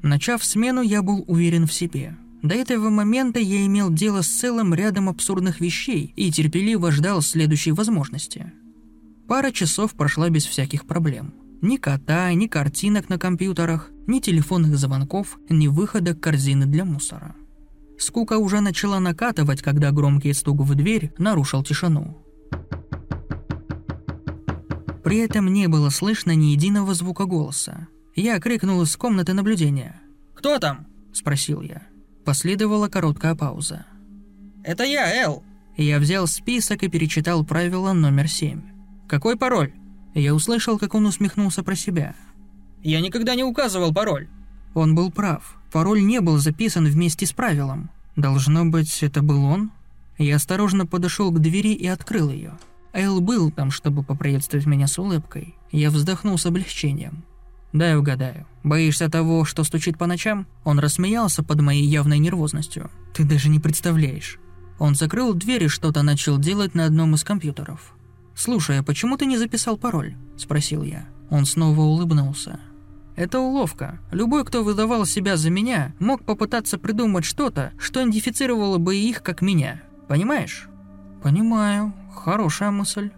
Начав 0.04 0.44
смену, 0.44 0.82
я 0.82 1.02
был 1.02 1.24
уверен 1.28 1.66
в 1.66 1.72
себе. 1.72 2.18
До 2.41 2.55
этого 2.55 2.89
момента 2.89 3.39
я 3.39 3.65
имел 3.65 3.91
дело 3.91 4.22
с 4.22 4.27
целым 4.27 4.74
рядом 4.74 5.10
абсурдных 5.10 5.60
вещей 5.60 6.13
и 6.15 6.31
терпеливо 6.31 6.91
ждал 6.91 7.22
следующей 7.22 7.74
возможности. 7.74 8.53
Пара 9.27 9.51
часов 9.51 9.93
прошла 9.93 10.29
без 10.29 10.46
всяких 10.46 10.88
проблем. 10.88 11.34
Ни 11.62 11.75
кота, 11.75 12.34
ни 12.34 12.48
картинок 12.48 13.10
на 13.10 13.19
компьютерах, 13.19 13.91
ни 14.08 14.22
телефонных 14.22 14.77
звонков, 14.77 15.38
ни 15.50 15.67
выхода 15.67 16.15
корзины 16.15 16.65
для 16.65 16.86
мусора. 16.86 17.36
Скука 17.98 18.38
уже 18.38 18.62
начала 18.62 19.00
накатывать, 19.00 19.62
когда 19.62 19.91
громкий 19.91 20.31
стук 20.31 20.62
в 20.62 20.74
дверь 20.74 21.12
нарушил 21.17 21.63
тишину. 21.63 22.25
При 25.03 25.17
этом 25.17 25.51
не 25.51 25.67
было 25.67 25.89
слышно 25.89 26.34
ни 26.34 26.48
единого 26.48 26.93
звука 26.93 27.25
голоса. 27.25 27.89
Я 28.15 28.39
крикнул 28.39 28.81
из 28.81 28.96
комнаты 28.96 29.34
наблюдения. 29.34 30.01
«Кто 30.34 30.60
там?»– 30.60 30.88
спросил 31.13 31.62
я. 31.62 31.84
Последовала 32.30 32.90
короткая 32.90 33.34
пауза. 33.34 33.88
«Это 34.64 34.84
я, 34.84 35.12
Эл!» 35.24 35.42
Я 35.76 35.98
взял 35.98 36.28
список 36.28 36.84
и 36.84 36.88
перечитал 36.88 37.44
правило 37.44 37.92
номер 37.92 38.28
семь. 38.28 38.62
«Какой 39.08 39.36
пароль?» 39.36 39.74
Я 40.14 40.36
услышал, 40.36 40.78
как 40.78 40.94
он 40.94 41.08
усмехнулся 41.08 41.64
про 41.64 41.76
себя. 41.76 42.14
«Я 42.84 43.02
никогда 43.02 43.34
не 43.34 43.44
указывал 43.44 43.92
пароль». 43.92 44.28
Он 44.76 44.94
был 44.94 45.12
прав. 45.12 45.60
Пароль 45.72 46.06
не 46.06 46.22
был 46.22 46.38
записан 46.38 46.86
вместе 46.86 47.26
с 47.26 47.34
правилом. 47.34 47.90
Должно 48.16 48.64
быть, 48.64 49.02
это 49.02 49.24
был 49.24 49.44
он? 49.44 49.72
Я 50.20 50.36
осторожно 50.36 50.86
подошел 50.86 51.32
к 51.32 51.40
двери 51.40 51.74
и 51.74 51.88
открыл 51.88 52.30
ее. 52.30 52.60
Эл 52.94 53.22
был 53.22 53.50
там, 53.50 53.72
чтобы 53.72 54.04
поприветствовать 54.04 54.68
меня 54.68 54.86
с 54.86 55.00
улыбкой. 55.00 55.56
Я 55.72 55.90
вздохнул 55.90 56.38
с 56.38 56.46
облегчением. 56.46 57.24
«Дай 57.72 57.96
угадаю. 57.96 58.48
Боишься 58.64 59.10
того, 59.10 59.46
что 59.46 59.64
стучит 59.64 59.98
по 59.98 60.08
ночам?» 60.08 60.48
Он 60.64 60.80
рассмеялся 60.80 61.44
под 61.44 61.62
моей 61.62 61.86
явной 61.86 62.18
нервозностью. 62.18 62.90
«Ты 63.14 63.26
даже 63.26 63.50
не 63.50 63.60
представляешь». 63.60 64.40
Он 64.80 64.96
закрыл 64.96 65.34
дверь 65.34 65.66
и 65.66 65.68
что-то 65.68 66.02
начал 66.02 66.38
делать 66.38 66.74
на 66.74 66.86
одном 66.86 67.14
из 67.14 67.24
компьютеров. 67.24 67.94
«Слушай, 68.34 68.80
а 68.80 68.84
почему 68.84 69.18
ты 69.18 69.26
не 69.26 69.38
записал 69.38 69.78
пароль?»– 69.78 70.16
спросил 70.38 70.84
я. 70.84 71.08
Он 71.30 71.46
снова 71.46 71.82
улыбнулся. 71.82 72.60
«Это 73.16 73.40
уловка. 73.40 74.00
Любой, 74.12 74.46
кто 74.46 74.64
выдавал 74.64 75.06
себя 75.06 75.36
за 75.36 75.50
меня, 75.50 75.94
мог 76.00 76.24
попытаться 76.24 76.78
придумать 76.78 77.26
что-то, 77.26 77.74
что 77.78 78.02
идентифицировало 78.02 78.78
бы 78.78 78.96
их 78.96 79.22
как 79.22 79.42
меня. 79.42 79.84
Понимаешь?» 80.08 80.70
«Понимаю. 81.22 81.94
Хорошая 82.16 82.72
мысль». 82.72 83.12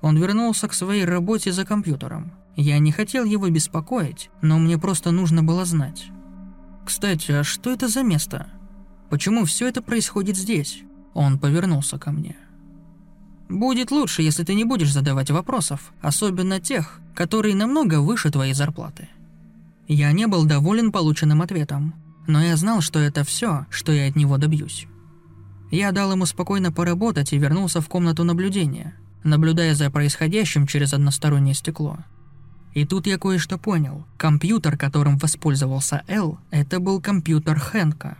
Он 0.00 0.16
вернулся 0.16 0.66
к 0.66 0.74
своей 0.74 1.04
работе 1.04 1.52
за 1.52 1.64
компьютером. 1.64 2.32
Я 2.56 2.78
не 2.78 2.92
хотел 2.92 3.24
его 3.24 3.48
беспокоить, 3.48 4.30
но 4.42 4.58
мне 4.58 4.76
просто 4.76 5.10
нужно 5.10 5.42
было 5.42 5.64
знать. 5.64 6.06
«Кстати, 6.84 7.32
а 7.32 7.44
что 7.44 7.72
это 7.72 7.88
за 7.88 8.02
место? 8.02 8.48
Почему 9.08 9.44
все 9.44 9.68
это 9.68 9.82
происходит 9.82 10.36
здесь?» 10.36 10.82
Он 11.14 11.38
повернулся 11.38 11.98
ко 11.98 12.10
мне. 12.10 12.36
«Будет 13.48 13.90
лучше, 13.90 14.22
если 14.22 14.44
ты 14.44 14.54
не 14.54 14.64
будешь 14.64 14.92
задавать 14.92 15.30
вопросов, 15.30 15.92
особенно 16.00 16.60
тех, 16.60 17.00
которые 17.14 17.54
намного 17.54 18.00
выше 18.00 18.30
твоей 18.30 18.54
зарплаты». 18.54 19.08
Я 19.88 20.12
не 20.12 20.26
был 20.26 20.44
доволен 20.44 20.92
полученным 20.92 21.42
ответом, 21.42 21.94
но 22.26 22.42
я 22.42 22.56
знал, 22.56 22.80
что 22.80 22.98
это 22.98 23.24
все, 23.24 23.66
что 23.70 23.92
я 23.92 24.08
от 24.08 24.16
него 24.16 24.38
добьюсь. 24.38 24.86
Я 25.70 25.92
дал 25.92 26.12
ему 26.12 26.26
спокойно 26.26 26.70
поработать 26.70 27.32
и 27.32 27.38
вернулся 27.38 27.80
в 27.80 27.88
комнату 27.88 28.24
наблюдения, 28.24 28.94
наблюдая 29.24 29.74
за 29.74 29.90
происходящим 29.90 30.66
через 30.66 30.92
одностороннее 30.92 31.54
стекло– 31.54 31.98
и 32.74 32.86
тут 32.86 33.06
я 33.06 33.18
кое-что 33.18 33.58
понял. 33.58 34.04
Компьютер, 34.16 34.78
которым 34.78 35.18
воспользовался 35.18 36.02
Эл, 36.08 36.38
это 36.50 36.80
был 36.80 37.00
компьютер 37.00 37.58
Хэнка. 37.58 38.16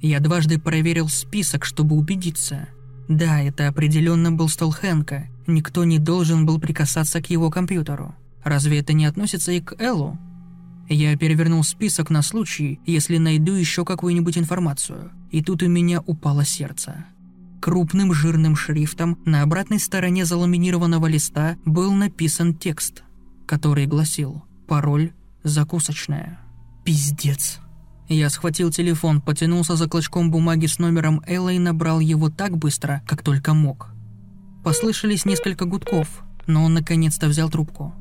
Я 0.00 0.20
дважды 0.20 0.58
проверил 0.58 1.08
список, 1.08 1.64
чтобы 1.64 1.96
убедиться. 1.96 2.68
Да, 3.08 3.40
это 3.40 3.68
определенно 3.68 4.32
был 4.32 4.48
стол 4.48 4.70
Хэнка. 4.70 5.28
Никто 5.46 5.84
не 5.84 5.98
должен 5.98 6.44
был 6.44 6.60
прикасаться 6.60 7.22
к 7.22 7.30
его 7.30 7.50
компьютеру. 7.50 8.14
Разве 8.44 8.80
это 8.80 8.92
не 8.92 9.06
относится 9.06 9.52
и 9.52 9.60
к 9.60 9.80
Эллу? 9.80 10.18
Я 10.88 11.16
перевернул 11.16 11.64
список 11.64 12.10
на 12.10 12.22
случай, 12.22 12.80
если 12.84 13.16
найду 13.16 13.52
еще 13.52 13.84
какую-нибудь 13.84 14.36
информацию. 14.36 15.10
И 15.30 15.42
тут 15.42 15.62
у 15.62 15.68
меня 15.68 16.02
упало 16.04 16.44
сердце. 16.44 17.06
Крупным 17.60 18.12
жирным 18.12 18.56
шрифтом 18.56 19.18
на 19.24 19.42
обратной 19.42 19.78
стороне 19.78 20.24
заламинированного 20.24 21.06
листа 21.06 21.56
был 21.64 21.92
написан 21.92 22.54
текст– 22.54 23.04
который 23.52 23.84
гласил 23.84 24.42
«Пароль 24.66 25.12
закусочная». 25.42 26.40
Пиздец. 26.86 27.60
Я 28.08 28.30
схватил 28.30 28.70
телефон, 28.70 29.20
потянулся 29.20 29.76
за 29.76 29.90
клочком 29.90 30.30
бумаги 30.30 30.64
с 30.64 30.78
номером 30.78 31.20
Элла 31.26 31.50
и 31.50 31.58
набрал 31.58 32.00
его 32.00 32.30
так 32.30 32.56
быстро, 32.56 33.02
как 33.06 33.22
только 33.22 33.52
мог. 33.52 33.90
Послышались 34.64 35.26
несколько 35.26 35.66
гудков, 35.66 36.24
но 36.46 36.64
он 36.64 36.72
наконец-то 36.72 37.28
взял 37.28 37.50
трубку. 37.50 37.94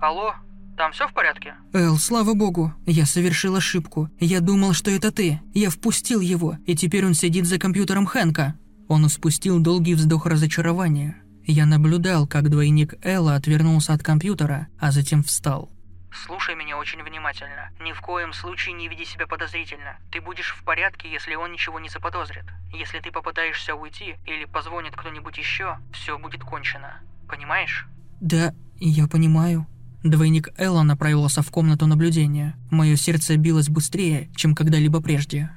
«Алло, 0.00 0.32
там 0.78 0.90
все 0.92 1.06
в 1.06 1.12
порядке?» 1.12 1.52
«Эл, 1.74 1.98
слава 1.98 2.32
богу, 2.32 2.72
я 2.86 3.04
совершил 3.04 3.56
ошибку. 3.56 4.08
Я 4.18 4.40
думал, 4.40 4.72
что 4.72 4.90
это 4.90 5.12
ты. 5.12 5.38
Я 5.52 5.68
впустил 5.68 6.20
его, 6.20 6.56
и 6.64 6.74
теперь 6.74 7.04
он 7.04 7.12
сидит 7.12 7.44
за 7.46 7.58
компьютером 7.58 8.06
Хэнка». 8.06 8.54
Он 8.88 9.06
испустил 9.06 9.60
долгий 9.60 9.92
вздох 9.92 10.24
разочарования. 10.24 11.25
Я 11.48 11.64
наблюдал, 11.64 12.26
как 12.26 12.50
двойник 12.50 12.94
Элла 13.04 13.36
отвернулся 13.36 13.92
от 13.92 14.02
компьютера, 14.02 14.66
а 14.80 14.90
затем 14.90 15.22
встал. 15.22 15.70
«Слушай 16.10 16.56
меня 16.56 16.76
очень 16.76 17.00
внимательно. 17.04 17.70
Ни 17.80 17.92
в 17.92 18.00
коем 18.00 18.32
случае 18.32 18.74
не 18.74 18.88
веди 18.88 19.04
себя 19.04 19.28
подозрительно. 19.28 19.96
Ты 20.10 20.20
будешь 20.20 20.56
в 20.58 20.64
порядке, 20.64 21.08
если 21.08 21.36
он 21.36 21.52
ничего 21.52 21.78
не 21.78 21.88
заподозрит. 21.88 22.46
Если 22.72 22.98
ты 22.98 23.12
попытаешься 23.12 23.76
уйти 23.76 24.16
или 24.24 24.44
позвонит 24.44 24.96
кто-нибудь 24.96 25.38
еще, 25.38 25.78
все 25.92 26.18
будет 26.18 26.42
кончено. 26.42 27.00
Понимаешь?» 27.28 27.86
«Да, 28.20 28.52
я 28.80 29.06
понимаю». 29.06 29.68
Двойник 30.02 30.48
Элла 30.58 30.82
направился 30.82 31.42
в 31.42 31.50
комнату 31.52 31.86
наблюдения. 31.86 32.56
Мое 32.72 32.96
сердце 32.96 33.36
билось 33.36 33.68
быстрее, 33.68 34.30
чем 34.34 34.56
когда-либо 34.56 35.00
прежде. 35.00 35.50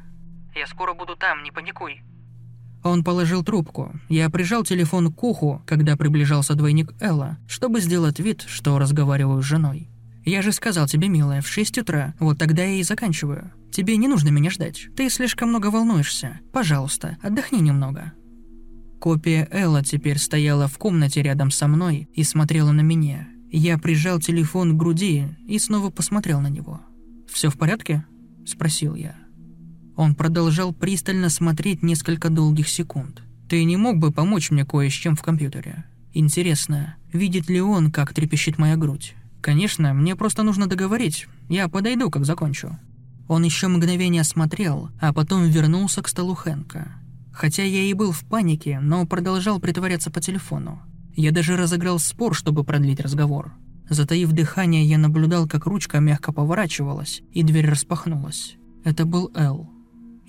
«Я 0.54 0.68
скоро 0.68 0.94
буду 0.94 1.16
там, 1.16 1.42
не 1.42 1.52
паникуй. 1.52 2.04
Он 2.84 3.04
положил 3.04 3.44
трубку. 3.44 3.92
Я 4.08 4.30
прижал 4.30 4.64
телефон 4.64 5.12
к 5.12 5.24
уху, 5.24 5.62
когда 5.66 5.98
приближался 5.98 6.56
двойник 6.56 6.94
Элла, 7.02 7.38
чтобы 7.48 7.82
сделать 7.82 8.20
вид, 8.20 8.44
что 8.48 8.80
разговариваю 8.80 9.42
с 9.42 9.46
женой. 9.46 9.90
«Я 10.26 10.42
же 10.42 10.52
сказал 10.52 10.88
тебе, 10.88 11.08
милая, 11.08 11.42
в 11.42 11.48
6 11.48 11.80
утра, 11.80 12.14
вот 12.20 12.38
тогда 12.38 12.64
я 12.64 12.76
и 12.76 12.84
заканчиваю. 12.84 13.52
Тебе 13.72 13.98
не 13.98 14.08
нужно 14.08 14.30
меня 14.30 14.50
ждать. 14.50 14.88
Ты 14.96 15.10
слишком 15.10 15.50
много 15.50 15.68
волнуешься. 15.68 16.40
Пожалуйста, 16.54 17.18
отдохни 17.22 17.60
немного». 17.60 18.14
Копия 19.00 19.48
Элла 19.52 19.84
теперь 19.84 20.18
стояла 20.18 20.68
в 20.68 20.78
комнате 20.78 21.22
рядом 21.22 21.52
со 21.52 21.68
мной 21.68 22.10
и 22.14 22.24
смотрела 22.24 22.72
на 22.72 22.82
меня. 22.82 23.30
Я 23.50 23.78
прижал 23.78 24.20
телефон 24.20 24.74
к 24.74 24.80
груди 24.80 25.26
и 25.48 25.58
снова 25.58 25.90
посмотрел 25.90 26.42
на 26.42 26.48
него. 26.48 26.82
«Все 27.28 27.50
в 27.50 27.58
порядке?»– 27.58 28.06
спросил 28.46 28.96
я. 28.96 29.16
Он 30.00 30.16
продолжал 30.16 30.72
пристально 30.72 31.28
смотреть 31.28 31.84
несколько 31.84 32.30
долгих 32.30 32.70
секунд. 32.70 33.22
«Ты 33.50 33.66
не 33.66 33.76
мог 33.76 33.98
бы 33.98 34.14
помочь 34.14 34.50
мне 34.50 34.64
кое 34.64 34.90
с 34.90 34.94
чем 34.94 35.18
в 35.18 35.22
компьютере? 35.22 35.84
Интересно, 36.14 36.96
видит 37.12 37.50
ли 37.50 37.60
он, 37.60 37.92
как 37.92 38.14
трепещет 38.14 38.58
моя 38.58 38.78
грудь? 38.78 39.14
Конечно, 39.42 39.94
мне 39.94 40.16
просто 40.16 40.44
нужно 40.44 40.68
договорить. 40.68 41.28
Я 41.50 41.68
подойду, 41.68 42.10
как 42.10 42.24
закончу». 42.24 42.80
Он 43.28 43.44
еще 43.44 43.68
мгновение 43.68 44.24
смотрел, 44.24 44.90
а 45.02 45.12
потом 45.12 45.44
вернулся 45.44 46.02
к 46.02 46.08
столу 46.08 46.34
Хэнка. 46.34 46.94
Хотя 47.34 47.64
я 47.64 47.82
и 47.82 47.92
был 47.92 48.14
в 48.14 48.24
панике, 48.24 48.80
но 48.80 49.06
продолжал 49.06 49.60
притворяться 49.60 50.12
по 50.12 50.22
телефону. 50.22 50.82
Я 51.14 51.34
даже 51.34 51.58
разыграл 51.58 52.00
спор, 52.00 52.34
чтобы 52.34 52.64
продлить 52.64 53.02
разговор. 53.02 53.52
Затаив 53.90 54.32
дыхание, 54.32 54.86
я 54.86 54.98
наблюдал, 54.98 55.46
как 55.46 55.66
ручка 55.66 56.00
мягко 56.00 56.32
поворачивалась, 56.32 57.22
и 57.34 57.44
дверь 57.44 57.70
распахнулась. 57.70 58.56
Это 58.86 59.04
был 59.04 59.30
Эл. 59.36 59.70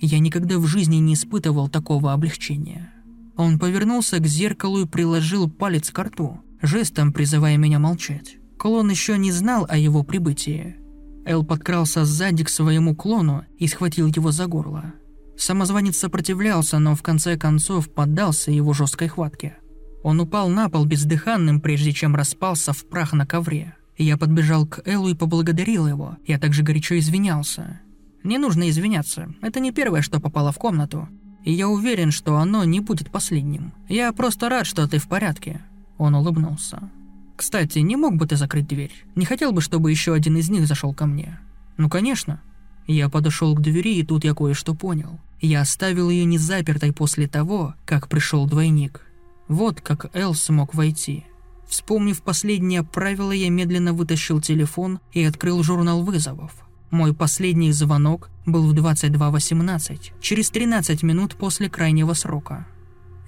Я 0.01 0.17
никогда 0.17 0.57
в 0.57 0.65
жизни 0.65 0.95
не 0.95 1.13
испытывал 1.13 1.69
такого 1.69 2.11
облегчения. 2.11 2.91
Он 3.37 3.59
повернулся 3.59 4.17
к 4.17 4.25
зеркалу 4.25 4.81
и 4.81 4.87
приложил 4.87 5.47
палец 5.47 5.91
к 5.91 5.99
рту, 5.99 6.41
жестом 6.59 7.13
призывая 7.13 7.55
меня 7.55 7.77
молчать. 7.77 8.37
Клон 8.57 8.89
еще 8.89 9.15
не 9.19 9.31
знал 9.31 9.67
о 9.69 9.77
его 9.77 10.03
прибытии. 10.03 10.75
Эл 11.23 11.45
подкрался 11.45 12.03
сзади 12.03 12.43
к 12.43 12.49
своему 12.49 12.95
клону 12.95 13.45
и 13.59 13.67
схватил 13.67 14.07
его 14.07 14.31
за 14.31 14.47
горло. 14.47 14.93
Самозванец 15.37 15.97
сопротивлялся, 15.97 16.79
но 16.79 16.95
в 16.95 17.03
конце 17.03 17.37
концов 17.37 17.93
поддался 17.93 18.49
его 18.49 18.73
жесткой 18.73 19.07
хватке. 19.07 19.57
Он 20.03 20.19
упал 20.19 20.49
на 20.49 20.67
пол 20.67 20.85
бездыханным, 20.85 21.61
прежде 21.61 21.91
чем 21.91 22.15
распался 22.15 22.73
в 22.73 22.85
прах 22.89 23.13
на 23.13 23.27
ковре. 23.27 23.75
Я 23.97 24.17
подбежал 24.17 24.65
к 24.65 24.81
Эллу 24.87 25.09
и 25.09 25.15
поблагодарил 25.15 25.87
его. 25.87 26.17
Я 26.25 26.39
также 26.39 26.63
горячо 26.63 26.97
извинялся. 26.97 27.81
Не 28.23 28.37
нужно 28.37 28.69
извиняться, 28.69 29.33
это 29.41 29.59
не 29.59 29.71
первое, 29.71 30.01
что 30.01 30.19
попало 30.19 30.51
в 30.51 30.57
комнату. 30.57 31.07
И 31.43 31.51
я 31.51 31.67
уверен, 31.67 32.11
что 32.11 32.37
оно 32.37 32.63
не 32.63 32.79
будет 32.79 33.09
последним. 33.09 33.73
Я 33.89 34.11
просто 34.13 34.49
рад, 34.49 34.65
что 34.65 34.87
ты 34.87 34.99
в 34.99 35.07
порядке». 35.07 35.61
Он 35.97 36.15
улыбнулся. 36.15 36.89
«Кстати, 37.35 37.79
не 37.79 37.95
мог 37.95 38.15
бы 38.15 38.27
ты 38.27 38.35
закрыть 38.35 38.67
дверь? 38.67 38.93
Не 39.15 39.25
хотел 39.25 39.51
бы, 39.51 39.61
чтобы 39.61 39.89
еще 39.89 40.13
один 40.13 40.37
из 40.37 40.49
них 40.49 40.67
зашел 40.67 40.93
ко 40.93 41.05
мне?» 41.05 41.39
«Ну, 41.77 41.89
конечно». 41.89 42.41
Я 42.87 43.09
подошел 43.09 43.55
к 43.55 43.61
двери, 43.61 43.95
и 43.95 44.03
тут 44.03 44.23
я 44.23 44.33
кое-что 44.33 44.75
понял. 44.75 45.19
Я 45.39 45.61
оставил 45.61 46.09
ее 46.09 46.25
незапертой 46.25 46.91
после 46.91 47.27
того, 47.27 47.75
как 47.85 48.07
пришел 48.07 48.47
двойник. 48.47 49.01
Вот 49.47 49.81
как 49.81 50.15
Эл 50.15 50.33
смог 50.33 50.73
войти. 50.73 51.25
Вспомнив 51.67 52.21
последнее 52.21 52.83
правило, 52.83 53.31
я 53.31 53.49
медленно 53.49 53.93
вытащил 53.93 54.41
телефон 54.41 54.99
и 55.13 55.23
открыл 55.23 55.63
журнал 55.63 56.03
вызовов. 56.03 56.51
Мой 56.91 57.13
последний 57.13 57.71
звонок 57.71 58.29
был 58.45 58.67
в 58.67 58.73
22.18, 58.73 60.11
через 60.19 60.49
13 60.49 61.03
минут 61.03 61.35
после 61.35 61.69
крайнего 61.69 62.13
срока. 62.13 62.67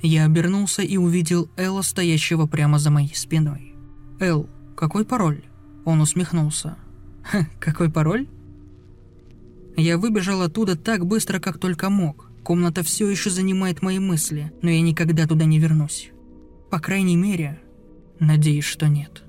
Я 0.02 0.26
обернулся 0.26 0.82
и 0.82 0.98
увидел 0.98 1.50
Элла, 1.56 1.82
стоящего 1.82 2.46
прямо 2.46 2.78
за 2.78 2.92
моей 2.92 3.16
спиной. 3.16 3.74
«Эл, 4.20 4.50
какой 4.76 5.06
пароль?» 5.06 5.44
Он 5.86 6.02
усмехнулся. 6.02 6.76
«Ха, 7.24 7.48
какой 7.60 7.90
пароль?» 7.90 8.28
Я 9.78 9.98
выбежал 9.98 10.42
оттуда 10.42 10.76
так 10.76 11.06
быстро, 11.06 11.40
как 11.40 11.58
только 11.58 11.90
мог. 11.90 12.30
Комната 12.44 12.84
все 12.84 13.10
еще 13.10 13.30
занимает 13.30 13.82
мои 13.82 13.98
мысли, 13.98 14.52
но 14.62 14.70
я 14.70 14.82
никогда 14.82 15.26
туда 15.26 15.46
не 15.46 15.60
вернусь. 15.60 16.12
По 16.70 16.80
крайней 16.80 17.16
мере, 17.16 17.62
надеюсь, 18.20 18.66
что 18.66 18.88
нет. 18.90 19.23